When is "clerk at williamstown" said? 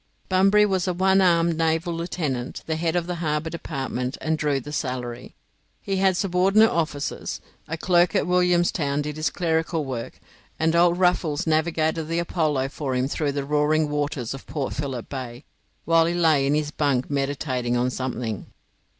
7.77-9.03